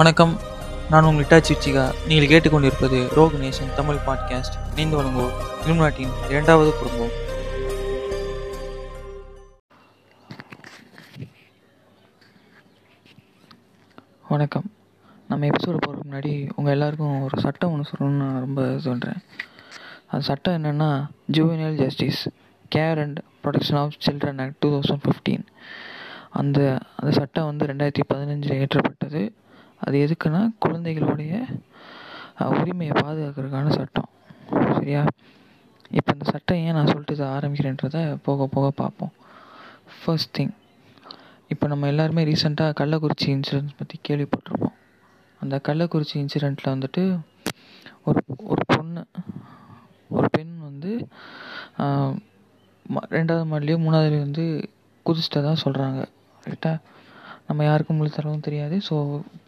வணக்கம். 0.00 0.38
நான் 0.90 1.04
உங்கள் 1.04 1.24
இட்டாச்சி 1.24 1.50
சிச்சிகா 1.50 1.94
நீங்கள் 2.06 2.28
கேட்டுக்கொண்டிருப்பது 2.28 2.98
ரோக் 3.14 3.32
நேஷன் 3.32 3.74
தமிழ் 3.76 3.96
பாட்காஸ்ட். 4.06 4.54
இணைந்து 4.70 5.02
வழங்குவோம் 5.02 5.32
இலுமினாட்டின் 5.66 6.12
இரண்டாவது 6.28 6.70
குடும்பம். 6.78 7.10
வணக்கம். 14.28 14.70
நம்ம 15.28 15.46
எபிசோடு 15.46 15.50
போகிறதுக்கு 15.66 16.08
முன்னாடி 16.10 16.50
உங்கள் 16.56 16.72
எல்லாருக்கும் 16.72 17.22
ஒரு 17.22 17.40
சட்டம் 17.40 17.72
ஒன்று 17.72 17.90
சொல்லணும்னு 17.90 18.22
நான் 18.22 18.38
ரொம்ப 18.38 18.78
சொல்கிறேன் 18.78 19.20
அந்த 20.06 20.24
சட்டம் 20.24 20.64
என்னென்னா 20.64 21.06
juvenile 21.32 21.74
justice 21.74 22.28
care 22.74 23.00
and 23.00 23.20
protection 23.44 23.76
of 23.76 24.00
children 24.10 24.40
act 24.40 24.58
two 24.58 24.78
thousand 24.78 25.04
fifteen 25.04 25.46
அந்த 26.32 26.78
அந்த 26.96 27.18
சட்டம் 27.18 27.44
வந்து 27.44 27.66
ரெண்டாயிரத்தி 27.66 28.02
பதினஞ்சில் 28.14 28.64
ஏற்றப்பட்டது 28.64 29.19
அது 29.90 29.98
எதுக்குன்னா 29.98 30.52
குழந்தைகளுடைய 30.58 31.44
உரிமையை 32.38 32.96
பாதுகாக்கிறதுக்கான 33.00 33.70
சட்டம். 33.70 34.08
சரியா? 34.72 35.04
இப்போ 35.90 36.12
இந்த 36.12 36.30
சட்டம் 36.30 36.56
ஏன் 36.56 36.72
நான் 36.72 36.86
சொல்லிட்டு 36.86 37.14
இதை 37.14 37.26
ஆரம்பிக்கிறேன்றதை 37.26 38.16
போக 38.22 38.46
போக 38.46 38.70
பார்ப்போம். 38.70 39.12
ஃபர்ஸ்ட் 40.04 40.40
திங் 40.40 40.54
இப்போ 41.48 41.66
நம்ம 41.66 41.86
எல்லாருமே 41.86 42.24
ரீசெண்டாக 42.24 42.74
கள்ளக்குறிச்சி 42.80 43.26
இன்சிடென்ட் 43.26 43.76
பற்றி 43.76 43.98
கேள்விப்பட்டிருப்போம். 44.08 44.74
அந்த 45.40 45.60
கள்ளக்குறிச்சி 45.68 46.14
இன்சிடெண்ட்டில் 46.14 46.68
வந்துட்டு 46.68 47.20
ஒரு 48.04 48.22
ஒரு 48.36 48.62
பொண்ணு 48.66 49.06
ஒரு 50.08 50.26
பெண் 50.30 50.58
வந்து 50.58 51.08
ம- 51.78 53.08
ரெண்டாவது 53.10 53.44
மாடிலையோ 53.46 53.78
மூணாவது 53.78 54.18
வந்து 54.18 54.70
குதிச்சிட்டதான் 55.06 55.56
சொல்கிறாங்க 55.64 56.06
ரைட்டா 56.44 56.78
நம்ம 57.50 57.64
யாருக்கும் 57.68 57.98
முழு 58.00 58.10
தரவும் 58.16 58.44
தெரியாது. 58.48 58.76
ஸோ 58.88 58.96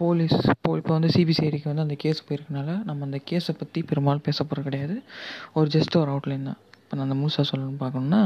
போலீஸ் 0.03 0.39
போ 0.65 0.71
இப்போ 0.81 0.93
வந்து 0.97 1.11
சிபிசிஐடிக்கு 1.17 1.69
வந்து 1.73 1.85
அந்த 1.87 1.97
கேஸ் 2.05 2.27
போயிருக்கனால 2.29 2.71
நம்ம 2.89 3.05
அந்த 3.09 3.19
கேஸை 3.31 3.53
பற்றி 3.61 3.81
பெரும்பாலும் 3.91 4.25
பேச 4.29 4.39
போகிறது 4.45 4.67
கிடையாது. 4.69 4.97
ஒரு 5.59 5.69
ஜஸ்ட் 5.77 5.97
ஒரு 6.03 6.11
அவுட்லைன் 6.15 6.49
தான். 6.51 6.61
இப்போ 6.83 6.97
நான் 6.97 7.07
அந்த 7.09 7.17
முழுசாக 7.21 7.45
சொல்லணும்னு 7.51 7.81
பார்க்கணுன்னா 7.85 8.23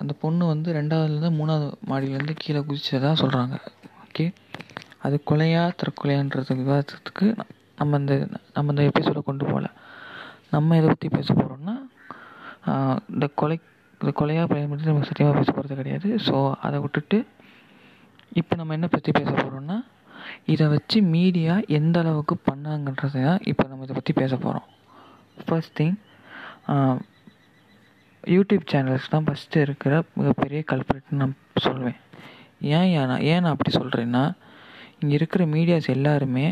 அந்த 0.00 0.12
பொண்ணு 0.22 0.44
வந்து 0.52 0.68
ரெண்டாவதுலேருந்து 0.78 1.30
மூணாவது 1.38 1.68
மாடியிலேருந்து 1.90 2.34
கீழே 2.42 2.60
குதிச்சதாக 2.66 3.14
சொல்கிறாங்க 3.22 3.56
ஓகே 4.04 4.26
அது 5.06 5.16
கொலையா 5.30 5.62
தற்கொலையான்றது 5.80 6.54
விவாதத்துக்கு 6.60 7.26
நம்ம 7.80 7.98
இந்த 8.02 8.14
நம்ம 8.56 8.72
இந்த 8.74 8.84
எபிசோட 8.90 9.20
கொண்டு 9.28 9.44
போகல. 9.50 9.66
நம்ம 10.54 10.76
இதை 10.80 10.88
பற்றி 10.92 11.08
பேச 11.16 11.28
போகிறோம்னா 11.40 11.74
இந்த 13.14 13.26
கொலை 13.40 13.56
இந்த 14.00 14.12
கொலையாக 14.20 14.46
பயன்படுத்தி 14.52 14.90
நம்ம 14.90 15.06
சத்தியமாக 15.10 15.36
பேச 15.40 15.50
போகிறது 15.56 15.80
கிடையாது. 15.80 16.08
ஸோ 16.26 16.36
அதை 16.66 16.78
விட்டுட்டு 16.84 17.18
இப்போ 18.38 18.54
நம்ம 18.56 18.74
என்ன 18.74 18.86
பற்றி 18.86 19.10
பேச 19.18 19.30
போகிறோம்னா 19.30 19.78
இதை 20.52 20.66
வச்சு 20.68 20.98
மீடியா 21.14 21.54
எந்த 21.78 21.96
அளவுக்கு 22.02 22.34
பண்ணாங்கன்றதை 22.50 23.22
தான் 23.28 23.42
இப்போ 23.44 23.64
நம்ம 23.68 23.84
இதை 23.84 23.94
பற்றி 23.94 24.12
பேச 24.20 24.32
போகிறோம் 24.36 24.68
ஃபர்ஸ்ட் 25.46 25.74
திங் 25.80 25.96
யூடியூப் 28.24 28.64
சேனல்ஸ் 28.72 29.10
தான் 29.12 29.26
ஃபஸ்ட்டு 29.26 29.64
இருக்கிற 29.66 30.02
மிகப்பெரிய 30.18 30.60
கல்பரேட்னு 30.70 31.20
நான் 31.22 31.36
சொல்வேன். 31.66 31.98
ஏன் 32.76 32.88
ஏன் 32.98 33.12
ஏன் 33.30 33.42
நான் 33.42 33.54
அப்படி 33.54 33.72
சொல்கிறேன்னா 33.78 34.24
இங்கே 35.00 35.14
இருக்கிற 35.18 35.46
மீடியாஸ் 35.46 35.88
எல்லாருமே 35.96 36.46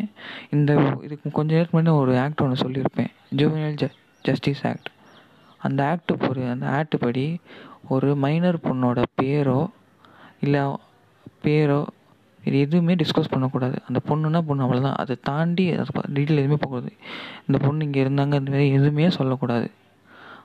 இந்த 0.51 0.73
இதுக்கு 1.07 1.31
கொஞ்ச 1.31 1.55
நேரத்துக்கு 1.55 1.79
முன்னாடி 1.79 2.01
ஒரு 2.03 2.13
ஆக்ட் 2.25 2.43
ஒன்று 2.45 2.63
சொல்லியிருப்பேன். 2.65 3.11
ஜூவனியல் 3.39 3.77
ஜ 3.83 3.87
ஜஸ்டிஸ் 4.25 4.63
ஆக்ட் 4.71 4.89
அந்த 5.61 5.81
ஆக்ட் 5.93 6.13
ஒரு 6.29 6.43
அந்த 6.55 6.67
ஆக்ட் 6.79 6.97
படி 7.05 7.41
ஒரு 7.95 8.17
மைனர் 8.25 8.65
பொண்ணோட 8.67 9.03
பேரோ 9.21 9.61
இல்லை 10.47 10.63
பேரோ 11.45 11.81
இது 12.45 12.57
எதுவுமே 12.65 12.95
டிஸ்கஸ் 12.95 13.33
பண்ணக்கூடாது. 13.33 13.77
அந்த 13.89 14.01
பொண்ணுன்னா 14.09 14.41
பொண்ணு 14.49 14.65
அவ்வளோதான் 14.67 14.99
அதை 15.03 15.15
தாண்டி 15.23 15.65
டீட்டெயில் 16.17 16.43
எதுவுமே 16.43 16.59
போகக்கூடாது. 16.63 16.91
இந்த 17.47 17.59
பொண்ணு 17.65 17.87
இங்கே 17.87 18.01
இருந்தாங்க 18.05 18.35
இந்த 18.41 18.51
மாதிரி 18.55 18.69
எதுவுமே 18.79 19.09
சொல்லக்கூடாது. 19.19 19.69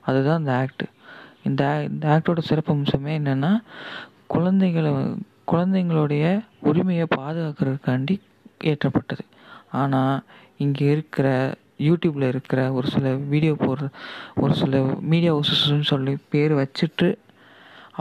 அதுதான் 0.08 0.40
இந்த 0.44 0.54
ஆக்ட் 0.62 0.86
இந்த 1.50 1.64
இந்த 1.90 2.06
ஆக்டோட 2.14 2.42
சிறப்பு 2.50 2.72
அம்சமே 2.74 3.14
என்னென்னா 3.20 3.52
குழந்தைகளை 4.34 4.92
குழந்தைங்களுடைய 5.52 6.26
உரிமையை 6.70 7.06
பாதுகாக்கிறதுக்காண்டி 7.18 8.16
ஏற்றப்பட்டது. 8.70 9.24
ஆனால் 9.82 10.16
இங்கே 10.64 10.86
இருக்கிற 10.94 11.28
யூடியூப்பில் 11.88 12.28
இருக்கிற 12.32 12.60
ஒரு 12.78 12.88
சில 12.88 13.08
வீடியோ 13.32 13.54
போடுற 13.64 13.88
ஒரு 14.44 14.54
சில 14.54 14.82
மீடியா 15.12 15.32
ஹவுசஸ்ன்னு 15.34 15.88
சொல்லி 15.94 16.14
பேர் 16.34 16.54
வச்சுட்டு 16.62 17.08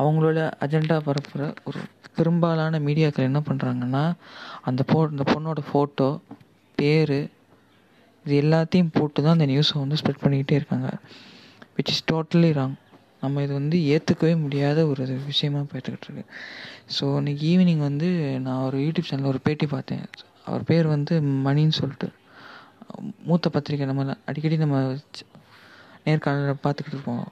அவங்களோட 0.01 0.39
அஜெண்டா 0.65 0.97
பரப்புகிற 1.07 1.43
ஒரு 1.65 1.81
பெரும்பாலான 2.17 2.79
மீடியாக்கள் 2.87 3.29
என்ன 3.31 3.41
பண்ணுறாங்கன்னா 3.49 4.05
அந்த 4.69 4.83
போ 4.83 4.99
அந்த 5.13 5.25
பொண்ணோட 5.33 5.61
ஃபோட்டோ 5.69 6.09
பேர் 6.79 7.19
இது 8.25 8.35
எல்லாத்தையும் 8.43 8.93
போட்டு 8.97 9.19
தான் 9.23 9.37
அந்த 9.37 9.47
நியூஸை 9.53 9.77
வந்து 9.83 9.99
ஸ்ப்ரெட் 10.01 10.23
பண்ணிக்கிட்டே 10.25 10.59
இருக்காங்க. 10.61 10.89
விச் 11.77 11.93
இஸ் 11.93 12.05
டோட்டலி 12.13 12.51
ராங் 12.59 12.77
நம்ம 13.23 13.43
இது 13.43 13.53
வந்து 13.53 13.77
ஏற்றுக்கவே 13.93 14.35
முடியாத 14.45 14.79
ஒரு 14.87 15.03
விஷயமாக 15.03 15.29
விஷயமா 15.33 15.61
போயிட்டுக்கிட்டு 15.71 16.07
இருக்கு. 16.09 16.25
ஸோ 16.97 17.05
இன்னைக்கு 17.21 17.45
ஈவினிங் 17.53 17.83
வந்து 17.89 18.09
நான் 18.47 18.65
ஒரு 18.69 18.79
யூடியூப் 18.85 19.09
சேனலில் 19.11 19.33
ஒரு 19.33 19.41
பேட்டி 19.47 19.67
பார்த்தேன். 19.67 20.05
அவர் 20.49 20.69
பேர் 20.71 20.87
வந்து 20.87 21.15
மணின்னு 21.47 21.79
சொல்லிட்டு. 21.81 22.09
மூத்த 23.29 23.49
பத்திரிக்கை 23.49 23.87
நம்ம 23.91 24.17
அடிக்கடி 24.31 24.57
நம்ம 24.65 24.79
நேர்காணலில் 26.07 26.63
பார்த்துக்கிட்டு 26.65 26.97
இருப்போம். 26.97 27.27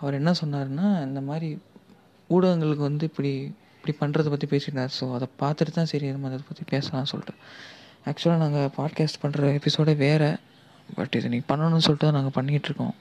அவர் 0.00 0.18
என்ன 0.20 0.30
சொன்னார்னா 0.40 0.88
இந்த 1.06 1.20
மாதிரி 1.28 1.48
ஊடகங்களுக்கு 2.30 2.84
வந்து 2.90 3.06
இப்படி 3.10 3.32
இப்படி 3.76 3.94
பண்ணுறதை 4.00 4.30
பற்றி 4.30 4.46
பேசியிருந்தார். 4.52 4.92
ஸோ 5.00 5.14
அதை 5.14 5.28
பார்த்துட்டு 5.42 5.70
தான் 5.70 5.90
சரி 5.92 6.10
நம்ம 6.10 6.26
அதை 6.26 6.38
பற்றி 6.48 6.64
பேசலாம்னு 6.76 7.10
சொல்லிட்டு. 7.12 7.34
ஆக்சுவலாக 8.06 8.36
நாங்கள் 8.36 8.70
பாட்காஸ்ட் 8.76 9.20
பண்ணுற 9.22 9.50
எபிசோடே 9.58 9.96
வேறு 9.96 10.38
பட் 10.96 11.14
இது 11.14 11.28
நீ 11.28 11.38
பண்ணணும்னு 11.38 11.86
சொல்லிட்டு 11.86 12.06
தான் 12.08 12.18
நாங்கள் 12.18 12.36
பண்ணிகிட்டு 12.38 12.64
இருக்கோம். 12.64 12.94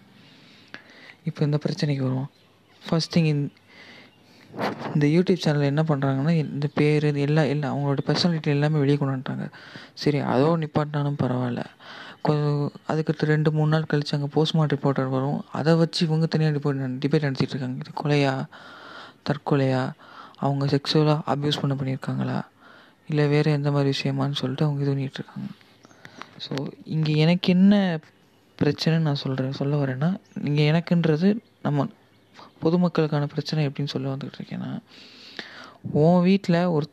இப்போ 1.24 1.46
இந்த 1.46 1.58
பிரச்சனைக்கு 1.66 2.04
வருவோம். 2.08 2.30
ஃபர்ஸ்ட் 2.88 3.14
திங் 3.18 3.30
இந்த 4.94 5.06
யூடியூப் 5.06 5.44
சேனல் 5.46 5.70
என்ன 5.72 5.84
பண்ணுறாங்கன்னா 5.88 6.30
இந்த 6.30 6.68
பேர் 6.74 7.06
இது 7.06 7.22
எல்லாம் 7.22 7.48
அவங்களோட 7.72 8.02
பர்சனாலிட்டி 8.10 8.50
எல்லாமே 8.56 8.78
வெளியே 8.78 8.98
கொண்டு 8.98 9.14
வந்துட்டாங்க. 9.16 9.48
சரி 9.94 10.20
அதோ 10.20 10.58
நிப்பாட்டினாலும் 10.58 11.20
பரவாயில்ல. 11.24 11.64
கொஞ்சம் 12.22 12.72
அதுக்கு 12.88 13.26
ரெண்டு 13.34 13.52
மூணு 13.52 13.70
நாள் 13.70 13.90
கழிச்சு 13.92 14.16
அங்கே 14.18 14.30
போஸ்ட்மார்ட் 14.36 14.74
ரிப்போர்ட்டர் 14.76 15.10
வரும். 15.10 15.44
அதை 15.52 15.76
வச்சு 15.76 16.06
இவங்க 16.06 16.26
தனியாக 16.26 16.58
டிபேட் 16.58 16.98
டிபேட் 17.04 17.26
நடத்திட்டு 17.28 17.54
இருக்காங்க. 17.56 17.78
இது 17.84 17.94
கொலையா? 18.04 18.48
தற்கொலையா? 19.30 19.82
அவங்க 20.36 20.66
செக்ஸுவலாக 20.66 21.20
அப்யூஸ் 21.26 21.62
பண்ண 21.62 21.76
பண்ணியிருக்காங்களா? 21.76 22.38
இல்லை 23.10 23.28
வேறு 23.28 23.52
எந்த 23.52 23.72
மாதிரி 23.72 23.90
விஷயமான்னு 23.98 24.40
சொல்லிட்டு 24.42 24.66
அவங்க 24.66 24.82
இது 24.84 24.92
பண்ணிகிட்டு 24.94 25.20
இருக்காங்க. 25.22 25.50
ஸோ 26.46 26.54
இங்கே 26.84 27.14
எனக்கு 27.14 27.48
என்ன 27.54 28.00
பிரச்சனைன்னு 28.60 29.08
நான் 29.08 29.24
சொல்கிறேன் 29.24 29.52
சொல்ல 29.52 29.76
வரேன்னா 29.76 30.10
இங்கே 30.44 30.64
எனக்குன்றது 30.72 31.28
நம்ம 31.62 31.88
பொதுமக்களுக்கான 32.64 33.26
பிரச்சனை 33.26 33.68
எப்படின்னு 33.68 33.94
சொல்ல 33.96 34.14
வந்துக்கிட்டு 34.14 34.40
இருக்கேன்னா 34.42 34.72
உன் 35.92 36.22
வீட்டில் 36.22 36.60
ஒரு 36.66 36.86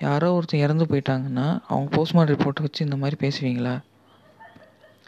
யாரோ 0.00 0.32
ஒருத்தன் 0.32 0.60
இறந்து 0.60 0.84
போயிட்டாங்கன்னா 0.84 1.46
அவங்க 1.68 1.88
போஸ்ட்மார்ட்டம் 1.96 2.34
ரிப்போர்ட்டை 2.34 2.60
வச்சு 2.60 2.84
இந்த 2.84 2.96
மாதிரி 2.96 3.16
பேசுவீங்களா? 3.24 3.80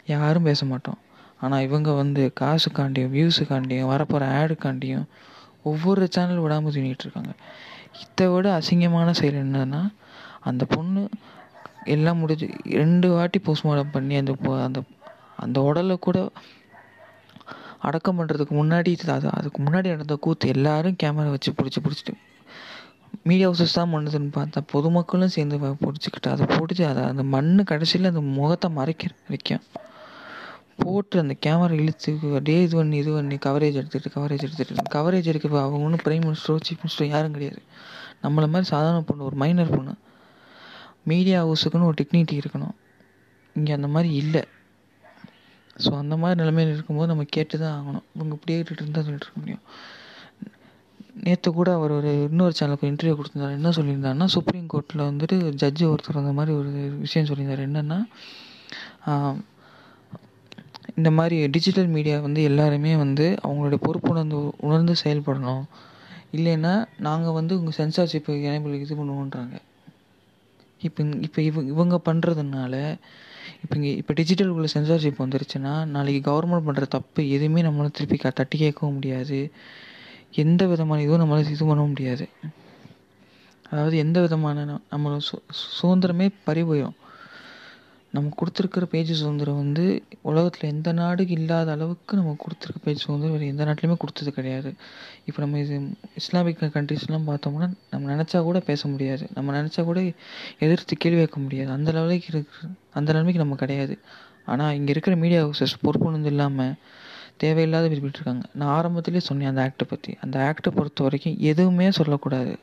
யாரும் 0.05 0.43
பேச 0.43 0.65
மாட்டோம். 0.65 0.97
ஆனால் 1.39 1.61
இவங்க 1.61 1.91
வந்து 1.91 2.33
காசுக்காண்டியும் 2.39 3.13
வியூஸுக்காண்டியும் 3.15 3.91
வரப்போகிற 3.91 4.25
ஆடுக்காண்டியும் 4.39 5.05
ஒவ்வொரு 5.69 6.07
சேனல் 6.15 6.43
விடாமல் 6.43 6.73
தூங்கிட்டு 6.75 7.05
இருக்காங்க. 7.05 7.33
இதை 8.03 8.27
விட 8.27 8.47
அசிங்கமான 8.59 9.09
செயல் 9.11 9.43
என்னன்னா 9.43 9.81
அந்த 10.49 10.65
பொண்ணு 10.65 11.01
எல்லாம் 11.85 12.19
முடிஞ்சு 12.21 12.47
ரெண்டு 12.81 13.07
வாட்டி 13.09 13.39
போஸ்ட்மார்ட்டம் 13.39 13.93
பண்ணி 13.93 14.15
அந்த 14.21 14.33
அந்த 14.67 14.81
அந்த 15.35 15.61
உடலை 15.61 15.95
கூட 15.97 16.17
அடக்கம் 17.87 18.17
பண்ணுறதுக்கு 18.19 18.53
முன்னாடி 18.61 18.91
அது 19.13 19.29
அதுக்கு 19.37 19.59
முன்னாடி 19.63 19.87
நடந்த 19.93 20.15
கூத்து 20.15 20.47
எல்லாரும் 20.47 20.97
கேமரா 21.03 21.29
வச்சு 21.35 21.51
பிடிச்சி 21.51 21.79
பிடிச்சிட்டு. 21.85 22.13
மீடியா 23.27 23.47
ஹவுசஸ் 23.47 23.77
தான் 23.77 23.93
பண்ணுதுன்னு 23.93 24.29
பார்த்தா 24.37 24.59
பொதுமக்களும் 24.73 25.33
சேர்ந்து 25.35 25.57
பிடிச்சிக்கிட்டு 25.85 26.29
அதை 26.33 26.45
பிடிச்சி 26.57 26.83
அதை 26.89 27.03
அந்த 27.03 27.23
மண் 27.23 27.63
கடைசியில் 27.71 28.11
அந்த 28.11 28.21
முகத்தை 28.37 28.69
மறைக்க 28.77 29.09
வைக்கும் 29.27 29.63
போட்டு 30.83 31.15
அந்த 31.23 31.33
கேமரா 31.45 31.73
இழுத்து 31.81 32.11
அப்படியே 32.37 32.59
இது 32.65 32.75
பண்ணி 32.79 32.97
இது 33.03 33.11
பண்ணி 33.17 33.35
கவரேஜ் 33.47 33.79
எடுத்துகிட்டு 33.81 34.11
கவரேஜ் 34.17 34.45
எடுத்துகிட்டு 34.47 34.93
கவரேஜ் 34.95 35.29
எடுக்க 35.31 35.63
அவங்க 35.65 35.85
ஒன்றும் 35.87 36.03
பிரைம் 36.05 36.25
மினிஸ்டரோ 36.27 36.55
சீஃப் 36.67 36.81
மினிஸ்டரோ 36.83 37.07
யாரும் 37.13 37.35
கிடையாது. 37.37 37.61
நம்மளை 38.25 38.47
மாதிரி 38.53 38.67
சாதாரண 38.73 39.01
பொண்ணு 39.09 39.27
ஒரு 39.29 39.37
மைனர் 39.43 39.75
பொண்ணு. 39.75 39.93
மீடியா 41.11 41.37
ஹவுஸுக்குன்னு 41.43 41.89
ஒரு 41.91 41.97
டெக்னிட்டி 42.01 42.35
இருக்கணும். 42.41 42.75
இங்கே 43.55 43.71
அந்த 43.77 43.87
மாதிரி 43.95 44.09
இல்லை. 44.23 44.43
ஸோ 45.83 45.91
அந்த 46.01 46.15
மாதிரி 46.21 46.37
நிலைமையில் 46.41 46.73
இருக்கும்போது 46.75 47.11
நம்ம 47.11 47.23
கேட்டு 47.35 47.55
தான் 47.63 47.75
ஆகணும். 47.77 48.05
இவங்க 48.15 48.33
இப்படியே 48.37 48.57
கேட்டுட்டு 48.59 48.83
இருந்தால் 48.83 49.05
சொல்லிட்டு 49.07 49.27
இருக்க 49.27 49.41
முடியும். 49.43 49.63
நேற்று 51.25 51.49
கூட 51.59 51.69
அவர் 51.77 51.91
ஒரு 51.99 52.11
இன்னொரு 52.27 52.53
சேனலுக்கு 52.59 52.89
இன்டர்வியூ 52.91 53.15
கொடுத்துருந்தாரு. 53.17 53.57
என்ன 53.59 53.71
சொல்லியிருந்தாருன்னா 53.77 54.27
சுப்ரீம் 54.35 54.67
கோர்ட்டில் 54.73 55.07
வந்துட்டு 55.09 55.37
ஜட்ஜு 55.61 55.85
ஒருத்தர் 55.93 56.21
அந்த 56.23 56.33
மாதிரி 56.39 56.53
ஒரு 56.59 56.69
விஷயம் 57.05 57.29
சொல்லியிருந்தார். 57.29 57.65
என்னென்னா 57.69 57.99
இந்த 60.97 61.09
மாதிரி 61.17 61.47
டிஜிட்டல் 61.47 61.89
மீடியா 61.95 62.19
வந்து 62.19 62.41
எல்லாருமே 62.43 62.95
வந்து 62.95 63.25
அவங்களுடைய 63.45 63.79
பொறுப்புணர்ந்து 63.87 64.37
உணர்ந்து 64.67 64.93
செயல்படணும். 65.03 65.63
இல்லைன்னா 66.37 66.73
நாங்கள் 67.07 67.35
வந்து 67.39 67.53
உங்கள் 67.59 67.77
சென்சார்ஷிப் 67.79 68.29
எனேபிள் 68.49 68.79
இது 68.83 68.95
பண்ணுவோன்றாங்க. 68.95 69.55
இப்போ 70.87 71.01
இப்போ 71.27 71.39
இவங்க 71.41 71.69
இவங்க 71.75 71.95
பண்ணுறதுனால 72.05 72.75
இப்போ 73.63 73.73
இங்கே 73.75 73.91
இப்போ 74.01 74.13
டிஜிட்டல் 74.13 74.47
உள்ள 74.47 74.67
சென்சார்ஷிப் 74.73 75.21
வந்துருச்சுன்னா 75.23 75.73
நாளைக்கு 75.95 76.21
கவர்மெண்ட் 76.29 76.67
பண்ணுற 76.67 76.85
தப்பு 76.95 77.21
எதுவுமே 77.29 77.61
நம்மளால் 77.67 77.95
திருப்பி 77.97 78.17
க 78.17 78.31
தட்டி 78.39 78.57
கேட்கவும் 78.63 78.95
முடியாது. 78.97 79.39
எந்த 80.43 80.65
விதமான 80.71 81.01
இதுவும் 81.01 81.21
நம்மளால் 81.23 81.53
இது 81.55 81.65
பண்ண 81.71 81.83
முடியாது. 81.83 82.25
அதாவது 83.71 83.97
எந்த 83.97 84.21
விதமான 84.21 84.65
நம்மளோட 84.91 85.21
சு 85.29 85.37
சுதந்திரமே 85.81 86.27
பறி 86.47 86.63
போயிடும் 86.63 86.97
நம்ம 88.15 88.29
கொடுத்துருக்கிற 88.39 88.85
பேச்சு 88.93 89.13
சுதந்திரம் 89.19 89.59
வந்து 89.61 89.83
உலகத்தில் 90.29 90.71
எந்த 90.71 90.89
நாடுக்கு 90.91 91.33
இல்லாத 91.39 91.71
அளவுக்கு 91.75 92.17
நம்ம 92.19 92.35
கொடுத்துருக்க 92.43 92.79
பேச்சு 92.85 93.03
சுதந்திரம் 93.05 93.33
வேறு 93.35 93.51
எந்த 93.53 93.65
நாட்டிலையுமே 93.67 93.97
கொடுத்தது 94.03 94.31
கிடையாது. 94.37 94.69
இப்போ 95.27 95.39
நம்ம 95.43 95.59
இது 95.59 95.75
இஸ்லாமிக் 96.21 96.63
கண்ட்ரிஸ்லாம் 96.77 97.29
பார்த்தோம்னா 97.29 97.67
நம்ம 97.91 98.09
நினச்சா 98.13 98.39
கூட 98.49 98.59
பேச 98.69 98.87
முடியாது. 98.87 99.27
நம்ம 99.35 99.53
நினச்சா 99.59 99.83
கூட 99.89 100.01
எதிர்த்து 100.65 100.97
கேள்வி 101.03 101.21
கேட்க 101.21 101.39
முடியாது. 101.45 101.71
அந்த 101.77 101.91
லெவலுக்கு 101.97 102.29
இருக்கு 102.33 102.67
அந்த 102.99 103.07
நிலைமைக்கு 103.13 103.43
நம்ம 103.43 103.57
கிடையாது. 103.63 103.95
ஆனால் 104.51 104.73
இங்கே 104.79 104.91
இருக்கிற 104.95 105.15
மீடியா 105.23 105.41
ஹவுசஸ் 105.45 105.75
பொறுப்புணர்ந்து 105.85 106.31
இல்லாமல் 106.33 106.75
தேவையில்லாத 107.43 107.85
விரும்பிட்டு 107.91 108.19
இருக்காங்க 108.19 108.45
நான் 108.59 108.73
ஆரம்பத்திலே 108.77 109.21
சொன்னேன் 109.29 109.51
அந்த 109.51 109.61
ஆக்டை 109.67 109.85
பற்றி 109.93 110.11
அந்த 110.23 110.37
ஆக்டை 110.47 110.71
பொறுத்த 110.77 111.03
வரைக்கும் 111.05 111.39
எதுவுமே 111.51 111.87
சொல்லக்கூடாது. 111.99 112.53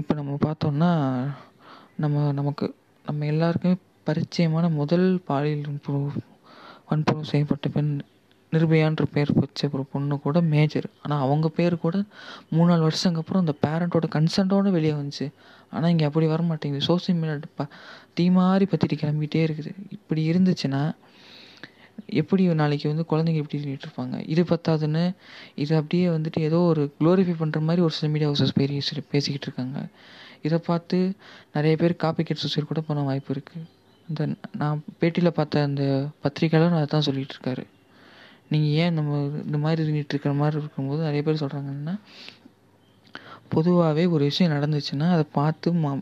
இப்போ 0.00 0.12
நம்ம 0.18 0.32
பார்த்தோம்னா 0.46 0.90
நம்ம 2.02 2.32
நமக்கு 2.40 2.66
நம்ம 3.08 3.26
எல்லாருக்குமே 3.32 3.74
பரிச்சயமான 4.08 4.66
முதல் 4.80 5.08
பாலியல் 5.28 5.66
வன்புணர்வு 5.68 7.30
செய்யப்பட்ட 7.32 7.68
பெண் 7.76 7.90
நிர்பயான்ற 8.52 9.04
பேர் 9.14 9.30
வச்ச 9.40 9.68
ஒரு 9.76 9.84
பொண்ணு 9.92 10.14
கூட 10.24 10.38
மேஜர். 10.52 10.86
ஆனால் 11.02 11.22
அவங்க 11.24 11.48
பேர் 11.58 11.74
கூட 11.84 11.96
மூணு 12.54 12.68
நாலு 12.70 12.82
வருஷங்க 12.88 13.20
அப்புறம் 13.22 13.42
அந்த 13.44 13.54
பேரண்ட்டோட 13.64 14.06
கன்சென்ட்டோடு 14.16 14.70
வெளியே 14.76 14.94
வந்துச்சு. 15.00 15.26
ஆனால் 15.74 15.90
இங்கே 15.92 16.06
அப்படி 16.08 16.26
வர 16.32 16.42
மாட்டேங்குது. 16.48 16.86
சோசியல் 16.90 17.18
மீடியா 17.20 17.36
ப 17.60 17.66
தீ 18.18 18.24
மாதிரி 18.38 18.66
பற்றிட்டு 18.72 18.98
கிளம்பிட்டே 19.02 19.42
இருக்குது. 19.48 19.72
இப்படி 19.96 20.22
இருந்துச்சுன்னா 20.32 20.82
எப்படி 22.20 22.42
நாளைக்கு 22.62 22.86
வந்து 22.92 23.04
குழந்தைங்க 23.10 23.42
எப்படி 23.42 23.58
சொல்லிட்டு 23.62 23.86
இருப்பாங்க? 23.88 24.16
இது 24.32 24.42
பத்தாதுன்னு 24.52 25.04
இது 25.62 25.72
அப்படியே 25.80 26.06
வந்துட்டு 26.16 26.40
ஏதோ 26.48 26.58
ஒரு 26.72 26.82
க்ளோரிஃபை 27.00 27.34
பண்ணுற 27.42 27.60
மாதிரி 27.68 27.82
ஒரு 27.86 27.94
சில 27.98 28.08
மீடியா 28.14 28.30
ஹவுசஸ் 28.30 28.56
பேசி 28.60 29.02
பேசிக்கிட்டு 29.14 29.48
இருக்காங்க. 29.48 29.80
இதை 30.46 30.58
பார்த்து 30.68 30.98
நிறைய 31.56 31.74
பேர் 31.82 31.94
காப்பி 32.04 32.22
கேட் 32.28 32.42
சூசைட் 32.42 32.70
கூட 32.70 32.80
பண்ண 32.88 33.00
வாய்ப்பு 33.08 33.32
இருக்குது 33.34 33.66
இந்த 34.08 34.22
நான் 34.60 34.78
பேட்டியில் 35.00 35.36
பார்த்த 35.38 35.62
அந்த 35.68 35.82
பத்திரிக்கையாளர் 36.22 36.78
அதை 36.78 36.86
தான் 36.94 37.06
சொல்லிகிட்டு 37.08 37.34
இருக்காரு. 37.36 37.64
நீங்கள் 38.52 38.74
ஏன் 38.82 38.96
நம்ம 38.98 39.18
இந்த 39.46 39.58
மாதிரி 39.64 39.80
இருந்துட்டு 39.84 40.14
இருக்கிற 40.14 40.32
மாதிரி 40.40 40.56
இருக்கும்போது 40.62 41.00
நிறைய 41.08 41.22
பேர் 41.26 41.42
சொல்கிறாங்கன்னா 41.42 41.94
பொதுவாகவே 43.54 44.04
ஒரு 44.14 44.22
விஷயம் 44.30 44.54
நடந்துச்சுன்னா 44.56 45.06
அதை 45.16 45.24
பார்த்து 45.38 45.68
ம 45.84 45.94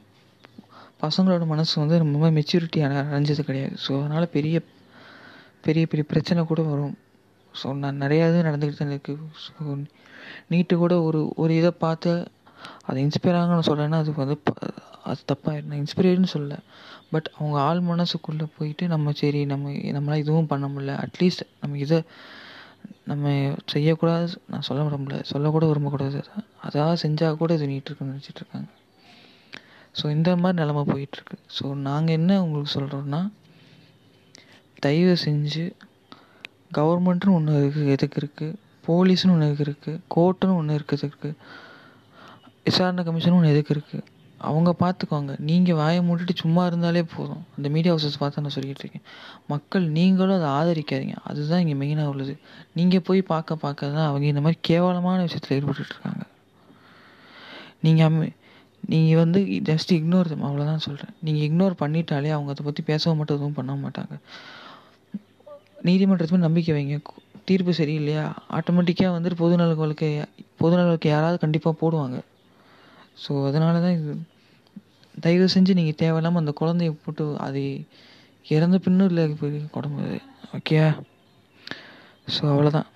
பசங்களோட 1.02 1.44
மனசு 1.52 1.74
வந்து 1.82 1.96
ரொம்ப 2.02 2.28
மெச்சூரிட்டி 2.38 2.78
அடைஞ்சது 2.86 3.42
கிடையாது. 3.48 3.74
ஸோ 3.84 3.92
அதனால் 4.00 4.32
பெரிய 4.36 4.56
பெரிய 5.66 5.84
பெரிய 5.90 6.04
பிரச்சனை 6.12 6.40
கூட 6.50 6.62
வரும். 6.70 6.96
ஸோ 7.54 7.68
நான் 7.82 8.02
நிறையா 8.04 8.24
இது 8.30 8.48
நடந்துக்கிட்டு 8.48 8.82
தான் 8.82 8.94
இருக்குது 8.94 9.28
ஸோ 9.44 9.76
நீட்டு 10.52 10.74
கூட 10.82 10.94
ஒரு 11.08 11.20
ஒரு 11.42 11.52
இதை 11.60 11.70
பார்த்து 11.84 12.10
அது 12.86 12.98
இன்ஸ்பயர் 13.06 13.38
ஆகணும்னு 13.40 13.68
சொல்கிறேன்னா 13.70 13.98
அது 14.02 14.12
வந்து 14.22 14.36
அது 15.10 15.20
தப்பாக 15.32 15.60
நான் 15.68 15.80
இன்ஸ்பிரேட்னு 15.82 16.30
சொல்ல 16.36 16.54
பட் 17.12 17.28
அவங்க 17.38 17.56
ஆள் 17.60 17.80
மனசுக்குள்ளே 17.90 18.46
போயிட்டு 18.58 18.84
நம்ம 18.94 19.12
சரி 19.20 19.40
நம்ம 19.52 19.70
நம்மளால் 19.96 20.22
இதுவும் 20.24 20.50
பண்ண 20.52 20.66
முடியல. 20.66 20.94
அட்லீஸ்ட் 21.04 21.44
நம்ம 21.60 21.78
இதை 21.84 21.98
நம்ம 23.10 23.28
செய்யக்கூடாது. 23.72 24.28
நான் 24.52 24.66
சொல்ல 24.68 24.82
விரும்பல. 24.88 25.16
சொல்லக்கூட 25.30 25.66
விரும்பக்கூடாது 25.70 26.18
அதாவது 26.66 26.98
செஞ்சால் 27.04 27.38
கூட 27.42 27.52
இது 27.58 27.66
நீட்டிருக்குன்னு 27.72 28.14
நினச்சிட்ருக்காங்க 28.14 28.14
நினச்சிட்டு 28.14 28.42
இருக்காங்க. 28.42 28.68
ஸோ 29.98 30.04
இந்த 30.16 30.30
மாதிரி 30.36 30.58
நிலமை 30.62 30.82
போயிட்டுருக்கு. 30.92 31.36
ஸோ 31.58 31.64
நாங்கள் 31.88 32.16
என்ன 32.18 32.40
உங்களுக்கு 32.44 32.72
சொல்கிறோன்னா 32.78 33.20
தயவு 34.86 35.14
செஞ்சு 35.26 35.64
கவர்மெண்ட்டுன்னு 36.76 37.36
ஒன்று 37.38 37.54
இருக்குது 37.62 37.92
எதுக்கு 37.94 38.18
இருக்குது 38.22 38.56
போலீஸ்னு 38.88 39.32
ஒன்று 39.34 39.48
எதுக்கு 39.48 39.66
இருக்குது 39.68 40.00
கோர்ட்டுன்னு 40.14 40.58
ஒன்று 40.60 40.76
இருக்குது 40.78 41.04
இருக்குது 41.06 41.34
விசாரணை 42.68 43.02
கமிஷன் 43.08 43.36
ஒன்று 43.38 43.52
எதுக்கு 43.54 43.74
இருக்குது 43.74 44.04
அவங்க 44.48 44.70
பார்த்துக்குவாங்க 44.82 45.32
நீங்கள் 45.48 45.78
வாயை 45.78 46.00
மூடிட்டு 46.08 46.34
சும்மா 46.40 46.62
இருந்தாலே 46.70 47.02
போதும். 47.14 47.42
அந்த 47.56 47.68
மீடியா 47.74 47.92
ஹவுசஸ் 47.94 48.20
பார்த்து 48.22 48.42
நான் 48.44 48.54
சொல்லிக்கிட்டு 48.56 48.84
இருக்கேன். 48.84 49.06
மக்கள் 49.52 49.86
நீங்களும் 49.96 50.36
அதை 50.38 50.50
ஆதரிக்காதீங்க. 50.58 51.16
அதுதான் 51.30 51.62
இங்கே 51.64 51.76
மெயினாக 51.82 52.12
உள்ளது. 52.12 52.34
நீங்கள் 52.78 53.04
போய் 53.08 53.22
பார்க்க 53.32 53.62
பார்க்க 53.64 53.90
தான் 53.96 54.08
அவங்க 54.10 54.26
இந்த 54.32 54.42
மாதிரி 54.44 54.60
கேவலமான 54.70 55.18
விஷயத்தில் 55.26 55.54
ஈடுபட்டுருக்காங்க 55.56 55.86
இருக்காங்க. 55.88 56.24
நீங்கள் 57.86 58.06
அம்ம 58.08 58.30
நீங்கள் 58.92 59.20
வந்து 59.22 59.40
ஜஸ்ட் 59.68 59.90
இக்னோர் 59.96 60.30
தம் 60.32 60.46
அவ்வளோதான் 60.48 60.84
சொல்கிறேன் 60.86 61.14
நீங்கள் 61.26 61.44
இக்னோர் 61.48 61.74
பண்ணிட்டாலே 61.82 62.30
அவங்க 62.36 62.50
அதை 62.54 62.62
பற்றி 62.64 62.82
பேசவும் 62.90 63.18
மட்டும் 63.20 63.38
எதுவும் 63.38 63.58
பண்ண 63.58 63.72
மாட்டாங்க. 63.84 64.14
நீதிமன்றத்துமே 65.88 66.44
நம்பிக்கை 66.46 66.72
வைங்க. 66.76 66.96
தீர்ப்பு 67.48 67.72
சரியில்லையா? 67.72 68.24
ஆட்டோமேட்டிக்காக 68.56 69.12
வந்துட்டு 69.16 69.42
பொதுநல 69.44 69.74
வழக்கு 69.82 70.08
பொதுநல 70.62 70.88
வழக்கு 70.88 71.08
யாராவது 71.14 71.38
கண்டிப்பாக 71.44 71.76
போடுவாங்க. 71.82 72.18
ஸோ 73.18 73.32
அதனால 73.46 73.80
தான் 73.80 73.96
இது 73.98 74.12
தயவு 75.20 75.46
செஞ்சு 75.54 75.72
நீங்கள் 75.74 75.98
தேவையில்லாமல் 75.98 76.42
அந்த 76.42 76.52
குழந்தைய 76.56 76.90
போட்டு 77.04 77.24
அது 77.38 77.62
இறந்த 78.46 78.76
பின்னும் 78.78 79.08
இல்லை 79.08 79.24
குழம்பு 79.72 80.04
ஓகே 80.56 80.76
ஸோ 82.28 82.42
அவ்வளோதான் 82.44 82.88